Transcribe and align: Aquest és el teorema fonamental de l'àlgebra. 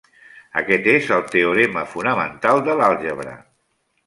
Aquest 0.61 0.87
és 0.93 1.11
el 1.17 1.21
teorema 1.35 1.83
fonamental 1.93 2.65
de 2.71 2.79
l'àlgebra. 2.81 3.37